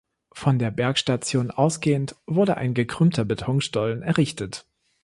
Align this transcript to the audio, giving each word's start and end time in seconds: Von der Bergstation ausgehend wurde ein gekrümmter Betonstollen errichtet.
Von 0.31 0.57
der 0.57 0.71
Bergstation 0.71 1.51
ausgehend 1.51 2.15
wurde 2.25 2.57
ein 2.57 2.73
gekrümmter 2.73 3.23
Betonstollen 3.23 4.01
errichtet. 4.01 4.65